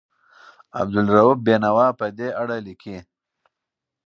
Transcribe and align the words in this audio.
عبدالرؤف 0.79 1.37
بېنوا 1.45 1.87
په 1.99 2.05
دې 2.17 2.29
اړه 2.41 2.57
لیکي. 2.67 2.97